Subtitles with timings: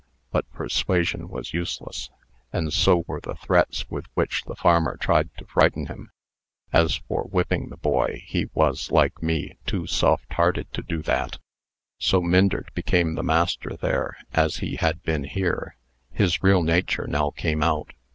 [0.31, 2.09] But persuasion was useless;
[2.51, 6.09] and so were the threats with which the farmer tried to frighten him.
[6.73, 11.37] As for whipping the boy, he was, like me, too soft hearted to do that.
[11.99, 15.75] "So Myndert became the master there, as he had been here.
[16.11, 17.93] His real nature now came out.